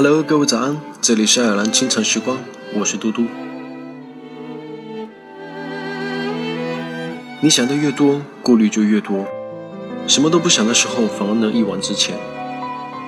[0.00, 2.38] Hello，各位早安，这里是爱尔兰清晨时光，
[2.72, 3.24] 我是嘟嘟。
[7.40, 9.26] 你想的越多，顾虑就越多。
[10.06, 12.16] 什么都不想的时候，反而能一往直前。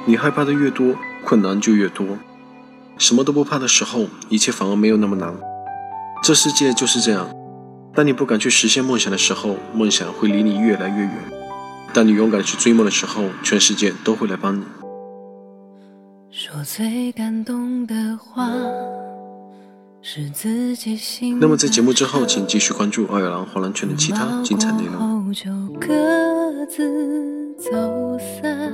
[0.04, 2.04] 你害怕的越多，困难就越多。
[2.98, 5.32] 什么都不怕的时候，一切反而没有那么难。
[6.24, 7.30] 这世界就是这样。
[7.94, 11.12] 当你不敢去实现梦想的时候，梦想会离你越来越远；
[11.94, 14.64] 当你勇敢的去追梦的时候，全世界都会来帮你。
[16.32, 18.48] 说最感动的话，
[20.00, 21.36] 是自己心。
[21.40, 25.34] 那么在节目之后，请继续关注二月兰华人圈的其他精彩内容。
[25.34, 28.72] 就各自走散，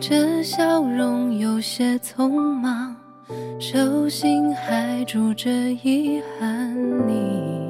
[0.00, 2.96] 这笑容有些匆忙，
[3.60, 6.74] 手心还住着遗憾。
[7.06, 7.61] 你，你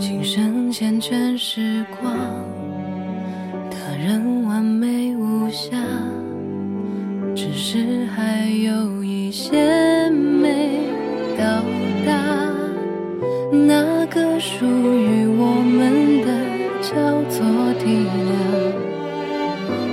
[0.00, 2.16] 琴声缱绻时光，
[3.70, 5.76] 他人完美无瑕，
[7.36, 10.80] 只是还有一些没
[11.36, 11.44] 到
[12.06, 12.14] 达，
[13.52, 16.28] 那个属于我们的
[16.80, 16.94] 叫
[17.28, 17.84] 做体
[18.26, 18.32] 谅。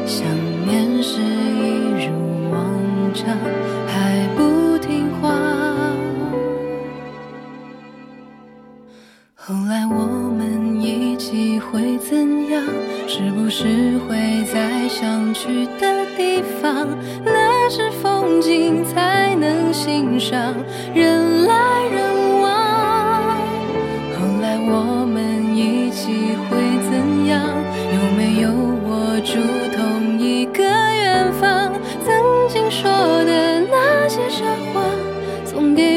[0.06, 0.26] 想
[0.66, 2.58] 念是一如往
[3.14, 3.28] 常，
[3.88, 4.42] 还不
[13.60, 16.88] 是会在想去的地方？
[17.26, 20.54] 那是风景才能欣赏，
[20.94, 22.52] 人来人往。
[24.14, 26.56] 后来我们一起会
[26.88, 27.42] 怎样？
[27.96, 28.52] 有没有
[28.88, 29.40] 握住
[29.76, 31.74] 同一个远方？
[32.06, 32.14] 曾
[32.48, 32.92] 经说
[33.26, 34.84] 的那些傻话，
[35.44, 35.97] 送给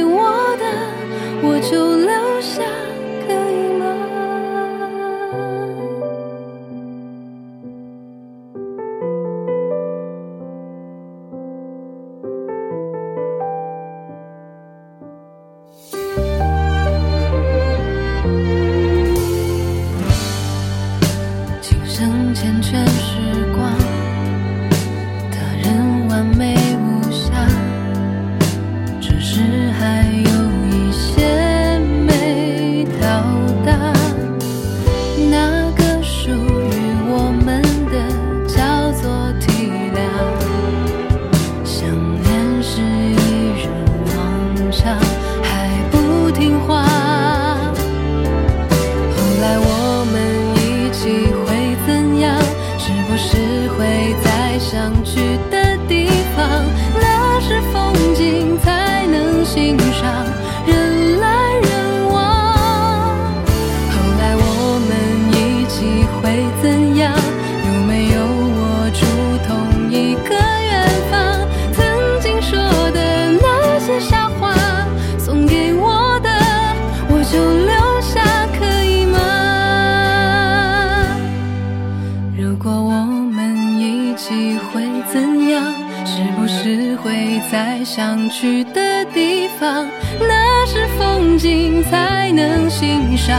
[82.40, 85.62] 如果我们一起会怎样？
[86.06, 89.86] 是不是会在想去的地方？
[90.18, 93.38] 那是风景才能欣赏，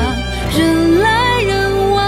[0.55, 2.05] 人来人往。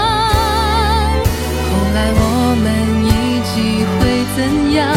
[1.66, 2.64] 后来我们
[3.04, 4.38] 一起会怎
[4.74, 4.93] 样？